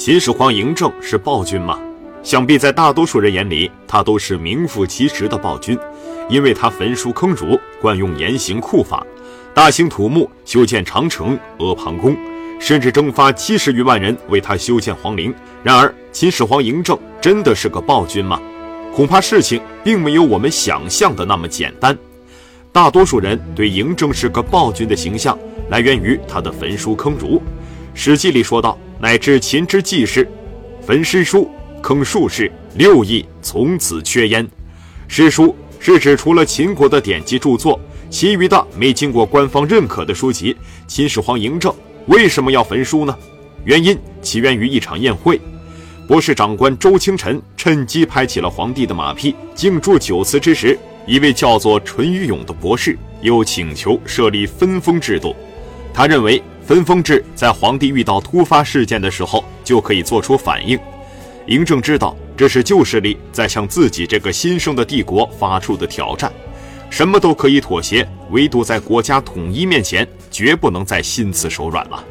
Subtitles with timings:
[0.00, 1.78] 秦始皇嬴政是暴君吗？
[2.22, 5.78] 想必在大多数人眼里，他都是名副其实的暴君，
[6.30, 9.06] 因为他焚书坑儒，惯用严刑酷法，
[9.52, 12.16] 大兴土木，修建长城、阿房宫，
[12.58, 15.34] 甚至征发七十余万人为他修建皇陵。
[15.62, 18.40] 然而，秦始皇嬴政真的是个暴君吗？
[18.94, 21.94] 恐怕事情并没有我们想象的那么简单。
[22.72, 25.38] 大多数人对嬴政是个暴君的形象，
[25.68, 27.36] 来源于他的焚书坑儒。
[28.02, 30.26] 《史记》里说道：“乃至秦之纪事，
[30.80, 31.50] 焚诗书。”
[31.84, 34.48] 坑术士六艺从此缺焉。
[35.06, 37.78] 诗书是指除了秦国的典籍著作，
[38.08, 40.56] 其余的没经过官方认可的书籍。
[40.86, 41.74] 秦始皇嬴政
[42.06, 43.14] 为什么要焚书呢？
[43.66, 45.38] 原因起源于一场宴会，
[46.08, 49.34] 博士长官周清晨趁机拍起了皇帝的马屁。
[49.54, 55.36] 敬祝酒词之时，一位叫做淳于勇的博士又请求设立分封制度。
[55.92, 60.78] 他认为分封制在皇帝遇到突发事件的时候就可以做出反应。
[61.48, 66.32] 嬴政知道这是旧势力在向自己这个新生的帝国发出的挑战，
[66.88, 72.04] 什么都可以妥协，唯独在国家统一面前绝不能再心慈手软了。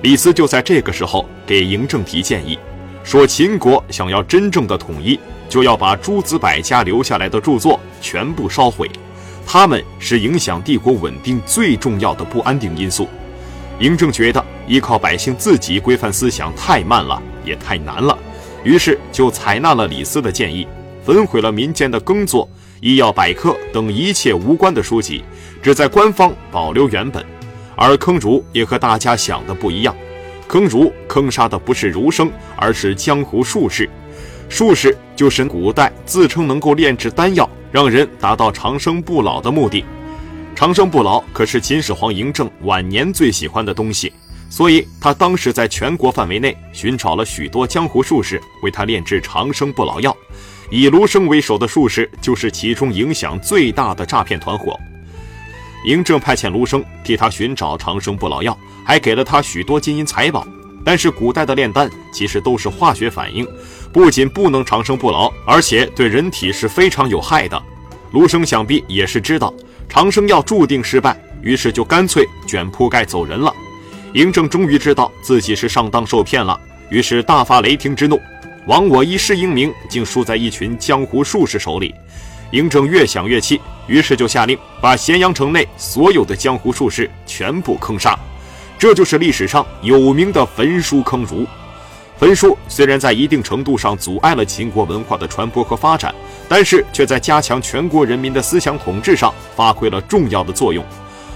[0.00, 2.58] 李斯就在这个时候给嬴政提建议，
[3.04, 8.88] 说秦国想要真正的统一，就要把诸子百家留下来的著作全部烧毁，
[9.46, 13.06] 他们是影响帝国稳定最重要的不安定因素。
[13.80, 18.16] 嬴政觉得依靠百姓自己规范思想太慢了，也太难了。
[18.62, 20.66] 于是就采纳了李斯的建议，
[21.04, 22.48] 焚毁了民间的耕作、
[22.80, 25.24] 医药百科等一切无关的书籍，
[25.60, 27.24] 只在官方保留原本。
[27.74, 29.96] 而坑儒也和大家想的不一样，
[30.46, 33.90] 坑儒坑杀的不是儒生，而是江湖术士。
[34.48, 39.84] 术士就是古代自称能够炼制丹药，让人达到长生不老的目的。
[40.54, 44.12] 长生不老可是秦始皇嬴政晚年最喜欢的东西。
[44.48, 50.14] 所以，他当时在全国范围内寻找了许多江湖术士，为他炼制长生不老药。
[50.70, 54.78] 以卢生为首的术士就是其中影响最大的诈骗团伙。
[55.86, 60.46] 嬴政派遣卢生替他寻找长生不老药，还给了他许多金银财宝。
[60.84, 63.48] 但是，古代的炼丹其实都是化学反应，
[63.90, 67.60] 不仅不能长生不老，而且对人体是非常有害的。
[68.12, 69.52] 卢生想必也是知道
[69.88, 73.52] 长生药注定失败，于是就干脆卷铺盖走人了。
[74.12, 76.58] 嬴政终于知道自己是上当受骗了，
[76.90, 78.20] 于是大发雷霆之怒，
[78.66, 81.94] 亡我一世英名竟输在一群江湖术士手里。
[82.50, 88.18] 嬴政越想越气，于是就下令把咸阳城内所有的江湖术士全部坑杀。
[88.78, 91.46] 这就是历史上有名的焚书坑儒。
[92.22, 96.14] 焚书虽然在一定程度上阻碍了秦国文化的传播和发展，
[96.48, 100.84] 但是却在加强全国人民的思想统治上发挥了重要的作用。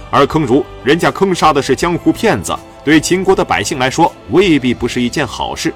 [0.09, 2.55] 而坑儒，人家坑杀的是江湖骗子，
[2.85, 5.73] 对秦国的百姓来说未必不是一件好事。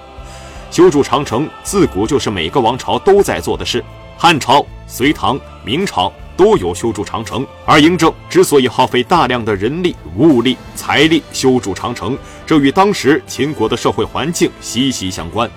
[0.72, 3.83] 修筑长城自古就是每个王朝都在做的事，
[4.17, 6.09] 汉朝、隋唐、明朝
[6.41, 7.46] 都有修筑长城。
[7.68, 15.47] 而嬴政之所以耗费大量的人力、物力、财力修筑长城，这与当时秦国的社会环境息息相关。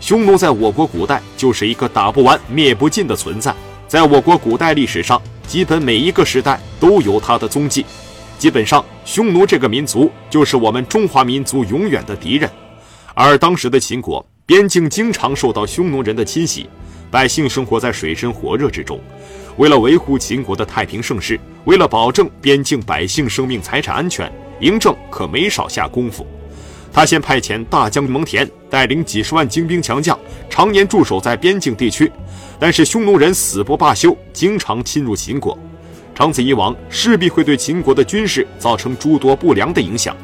[0.00, 3.54] 匈奴在我国古代就是一个打不完、灭不尽的存在，
[3.86, 7.84] 在我国古代历史上，基本每一个时代都有它的踪迹。
[8.38, 12.50] 基本上，匈奴这个民族就是我们中华民族永远的敌人。
[13.12, 16.66] 而当时的秦国边境经常受到匈奴人的侵袭，
[17.10, 18.98] 百姓生活在水深火热之中。
[19.56, 24.30] 为了维护秦国的太平盛世，为了保证边境百姓生命财产安全，
[24.60, 26.26] 嬴政可没少下功夫。
[26.92, 30.18] 他先派遣大将蒙恬带领几十万精兵强将，
[30.50, 32.10] 常年驻守在边境地区。
[32.58, 35.58] 但是匈奴人死不罢休，经常侵入秦国。
[36.14, 40.14] 长此以往，势必会对秦国的军事造成诸多不良的影响。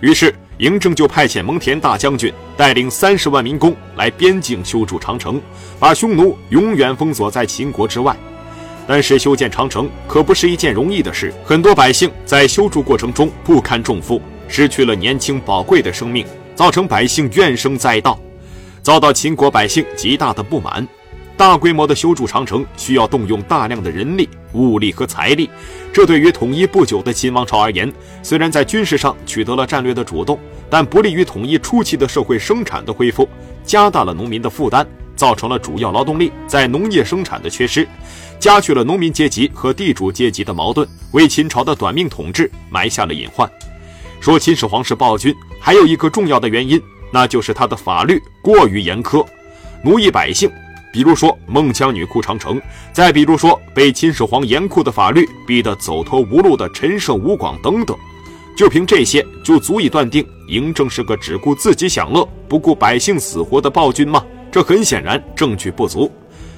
[0.00, 5.40] 于是，嬴政就派遣蒙恬大将军带领三十万民工来边境修筑长城，
[5.78, 8.14] 把匈奴永远封锁在秦国之外。
[8.86, 16.24] 但是，修建长城可不是一件容易的事，很多百姓在修筑过程中不堪重负，失去了年轻宝贵的生命，
[16.54, 18.18] 造成百姓怨声载道，
[18.82, 20.86] 遭到秦国百姓极大的不满。
[21.36, 25.50] 大规模的修筑长城需要动用大量的人力、物力和财力，
[25.92, 27.92] 这对于统一不久的秦王朝而言，
[28.22, 30.38] 虽然在军事上取得了战略的主动，
[30.70, 33.28] 但不利于统一初期的社会生产的恢复，
[33.64, 37.86] 加大了农民的负担，造成了主要劳动力在农业生产的缺失，
[38.38, 43.50] 加剧了农民阶级和地主阶级的矛盾，为秦朝的短命统治埋下了隐患。
[44.20, 46.80] 说秦始皇是暴君，还有一个重要的原因，
[47.12, 49.24] 那就是他的法律过于严苛，
[49.82, 50.50] 奴役百姓。
[50.92, 52.60] 比如说孟姜女哭长城，
[52.92, 57.94] 再比如说被秦始皇严酷的法律逼得走投无路的陈胜吴广等等，
[58.56, 64.24] 就凭这些，就足以断定嬴政是个只顾自己享乐、不顾百姓死活的暴君吗？
[64.50, 66.10] 这很显然证据不足。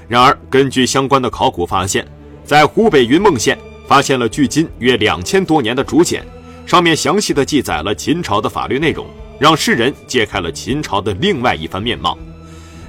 [0.08, 2.06] 然而，根据相关的考古发现，
[2.43, 6.26] 在湖北云梦县发现了距今约两千多年的竹简，
[6.64, 9.06] 上面详细的记载了秦朝的法律内容，
[9.38, 12.16] 让世人揭开了秦朝的另外一番面貌。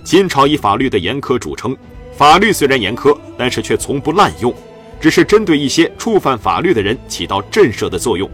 [0.05, 1.75] 秦朝以法律的严苛著称，
[2.15, 4.53] 法律虽然严苛，但是却从不滥用，
[5.01, 8.29] 只是针对一些触犯法律的人起到震慑的作用。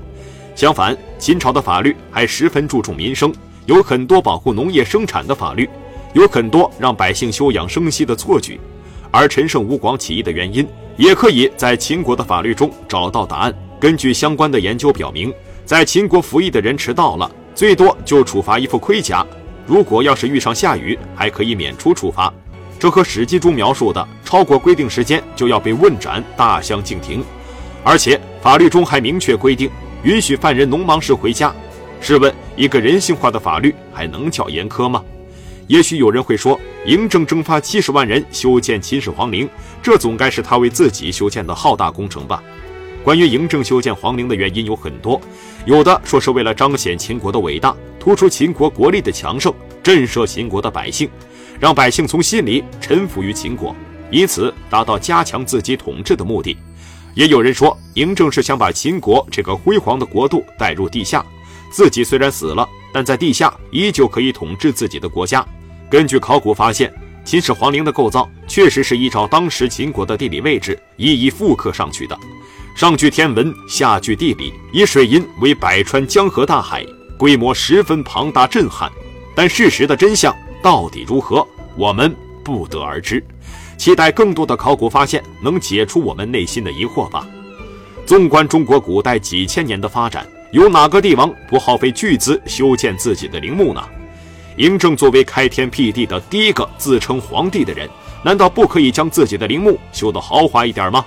[0.55, 3.33] 相反，秦朝的法律还十分注重民生，
[3.65, 5.67] 有很多保护农业生产的法律，
[6.13, 8.59] 有很多让百姓休养生息的措举。
[9.15, 10.67] 而陈胜吴广起义的原因，
[10.97, 13.55] 也可以在秦国的法律中找到答案。
[13.79, 15.33] 根据相关的研究表明，
[15.63, 19.25] 在秦国服役的人迟到了，最多就处罚一副盔甲；
[19.65, 22.33] 如果要是遇上下雨，还可以免除处罚。
[22.77, 27.23] 这和《史记》中描述的超过规定时间就要被问斩大相径庭。
[27.85, 29.71] 而且法律中还明确规定。
[30.03, 31.55] 允许犯人农忙时回家，
[32.01, 35.01] 试问一个人性化的法律还能叫严苛吗？
[35.67, 39.49] 也许有人会说，嬴政征发七十万人修建秦始皇陵，
[39.81, 42.43] 这总该是他为自己修建的浩大工程吧？
[43.03, 45.19] 关于嬴政修建皇陵的原因有很多，
[45.65, 51.09] 有的说是为了彰显秦国的伟大，突出秦国国力的强盛，震慑秦国的百姓，
[51.59, 53.75] 让百姓从心里臣服于秦国，
[54.11, 56.55] 以此达到加强自己统治的目的。
[57.15, 61.25] 也有人说，嬴政是想把秦国这个辉煌的国度带入地下，
[61.71, 65.45] 自己虽然死了，但在地下依旧可以统治自己的国家。
[65.89, 66.89] 根据考古发现，
[67.25, 72.17] 秦始皇陵的构造确实是依照当时秦国的地理位置一一复刻上去的，
[72.73, 76.85] 上据天文，下据地理，以水银为百川江河大海，
[77.19, 78.89] 规模十分庞大震撼。
[79.35, 80.33] 但事实的真相
[80.63, 81.45] 到底如何，
[81.75, 82.15] 我们
[82.45, 83.21] 不得而知。
[83.77, 87.27] 期待更多的考古发现能解除我们内心的疑惑吧。
[88.05, 93.83] 纵观中国古代几千年的发展，有哪个帝王不耗费巨资修建自己的陵墓呢？
[94.55, 97.89] 嬴政作为开天辟地的第一个自称皇帝的人，
[98.23, 101.03] 难道不可以将自己的陵墓修得豪华一点吗？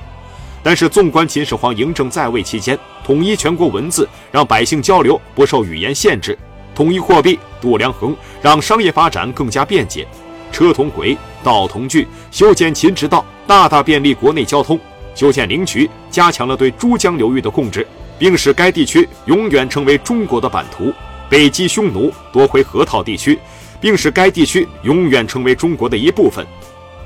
[0.62, 6.34] 但是纵观秦始皇嬴政在位期间，统一全国文字，让百姓交流不受语言限制；
[6.74, 10.06] 统一货币，度量衡，让商业发展更加便捷。
[10.52, 14.76] 车同轨，道同距，修建秦直道，大大便利国内交通；
[15.14, 17.86] 修建灵渠，加强了对珠江流域的控制，
[18.18, 20.92] 并使该地区永远成为中国的版图。
[21.28, 23.38] 北击匈奴，夺回河套地区，
[23.80, 26.46] 并使该地区永远成为中国的一部分。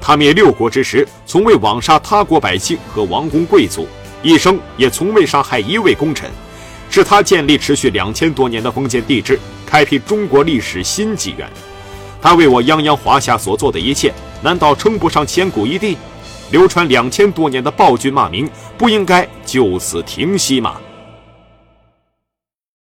[0.01, 3.87] 他灭六国之时，从未枉杀他国百姓和王公贵族，
[4.23, 6.31] 一生也从未杀害一位功臣。
[6.91, 11.49] 是他建立持续两千多年的封建帝制，开辟中国历史新纪元。
[12.21, 14.13] 他为我泱泱华夏所做的一切，
[14.43, 15.97] 难道称不上千古一帝？
[16.51, 20.77] 流传两千多年的暴君骂名，不应该就此停息吗？